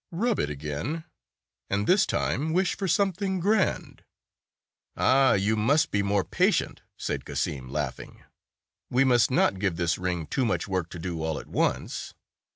Rub 0.09 0.39
it 0.39 0.49
again, 0.49 1.03
and 1.69 1.85
this 1.85 2.07
time 2.07 2.53
wish 2.53 2.75
for 2.75 2.87
something 2.87 3.39
grand." 3.39 4.03
"Ah, 4.97 5.33
you 5.33 5.55
must 5.55 5.91
be 5.91 6.01
more 6.01 6.23
patient," 6.23 6.81
said 6.97 7.23
Cassim, 7.23 7.69
laughing. 7.69 8.23
"We 8.89 9.03
must 9.03 9.29
not 9.29 9.59
give 9.59 9.75
this 9.75 9.99
ring 9.99 10.25
too 10.25 10.43
much 10.43 10.67
work 10.67 10.89
to 10.89 10.97
do 10.97 11.21
all 11.21 11.37
at 11.39 11.45
once. 11.45 12.15